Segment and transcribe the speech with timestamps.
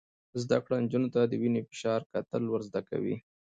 [0.41, 3.15] زده کړه نجونو ته د وینې فشار کتل ور زده کوي.